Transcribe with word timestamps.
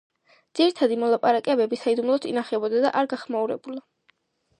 ძირითადი 0.59 0.95
მოლაპარაკებები 1.01 1.79
საიდუმლოდ 1.81 2.25
ინახებოდა 2.31 2.81
და 2.87 2.93
არ 3.03 3.11
გახმაურებულა. 3.13 3.83